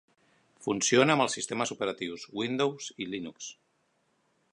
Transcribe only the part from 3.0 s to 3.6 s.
i Linux.